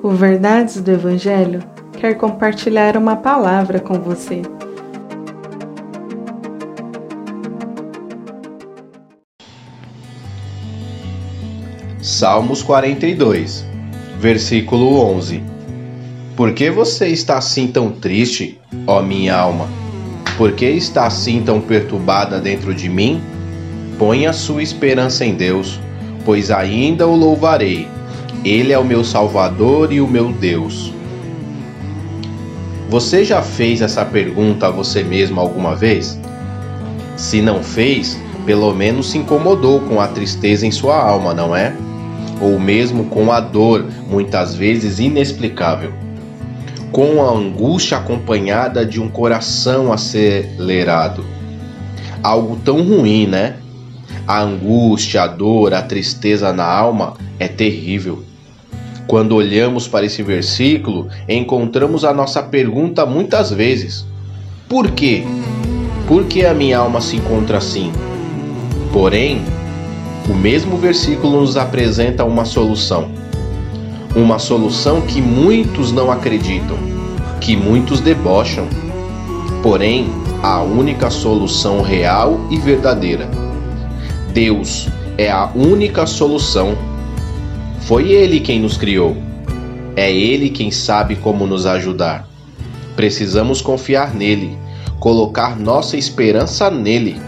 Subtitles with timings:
[0.00, 1.60] O Verdades do Evangelho
[1.98, 4.42] quer compartilhar uma palavra com você.
[12.00, 13.66] Salmos 42,
[14.20, 15.42] versículo 11.
[16.36, 19.66] Por que você está assim tão triste, ó minha alma?
[20.36, 23.20] Por que está assim tão perturbada dentro de mim?
[23.98, 25.80] Ponha sua esperança em Deus,
[26.24, 27.97] pois ainda o louvarei
[28.48, 30.92] ele é o meu Salvador e o meu Deus.
[32.88, 36.18] Você já fez essa pergunta a você mesmo alguma vez?
[37.16, 41.74] Se não fez, pelo menos se incomodou com a tristeza em sua alma, não é?
[42.40, 45.92] Ou mesmo com a dor, muitas vezes inexplicável.
[46.90, 51.26] Com a angústia acompanhada de um coração acelerado.
[52.22, 53.56] Algo tão ruim, né?
[54.26, 58.24] A angústia, a dor, a tristeza na alma é terrível.
[59.08, 64.04] Quando olhamos para esse versículo, encontramos a nossa pergunta muitas vezes:
[64.68, 65.24] Por quê?
[66.06, 67.90] Por que a minha alma se encontra assim?
[68.92, 69.40] Porém,
[70.28, 73.08] o mesmo versículo nos apresenta uma solução.
[74.14, 76.76] Uma solução que muitos não acreditam,
[77.40, 78.66] que muitos debocham.
[79.62, 80.06] Porém,
[80.42, 83.26] a única solução real e verdadeira.
[84.34, 84.86] Deus
[85.16, 86.76] é a única solução
[87.80, 89.16] foi Ele quem nos criou.
[89.96, 92.28] É Ele quem sabe como nos ajudar.
[92.94, 94.56] Precisamos confiar nele,
[94.98, 97.20] colocar nossa esperança nele.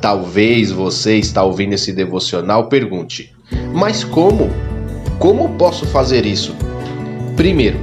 [0.00, 3.32] Talvez você está ouvindo esse devocional pergunte:
[3.72, 4.50] Mas como?
[5.18, 6.54] Como posso fazer isso?
[7.36, 7.78] Primeiro,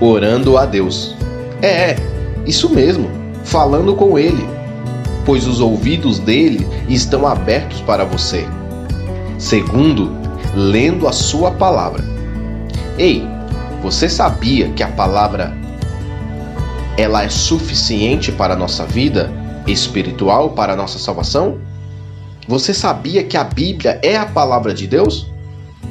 [0.00, 1.14] orando a Deus.
[1.62, 1.96] É, é,
[2.44, 3.08] isso mesmo,
[3.44, 4.44] falando com Ele,
[5.24, 8.44] pois os ouvidos dele estão abertos para você.
[9.38, 10.23] Segundo,
[10.54, 12.04] lendo a sua palavra.
[12.98, 13.26] Ei,
[13.82, 15.56] você sabia que a palavra
[16.96, 19.30] ela é suficiente para a nossa vida
[19.66, 21.58] espiritual, para a nossa salvação?
[22.46, 25.26] Você sabia que a Bíblia é a palavra de Deus?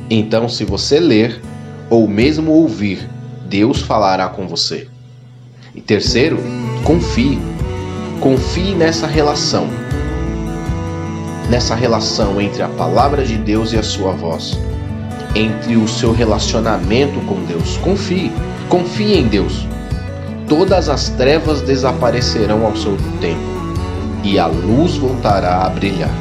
[0.10, 1.42] Então, se você ler
[1.90, 3.10] ou mesmo ouvir,
[3.48, 4.88] Deus falará com você.
[5.76, 6.38] E terceiro,
[6.84, 7.40] confie.
[8.22, 9.68] Confie nessa relação
[11.50, 14.58] nessa relação entre a palavra de Deus e a sua voz,
[15.36, 17.78] entre o seu relacionamento com Deus.
[17.78, 18.32] Confie,
[18.70, 19.68] confie em Deus.
[20.48, 23.54] Todas as trevas desaparecerão ao seu tempo
[24.24, 26.12] e a luz voltará a brilhar.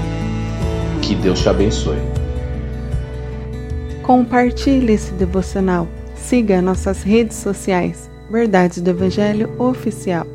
[1.01, 1.99] Que Deus te abençoe.
[4.03, 5.87] Compartilhe esse devocional.
[6.17, 8.11] Siga nossas redes sociais.
[8.31, 10.27] Verdades do Evangelho Oficial.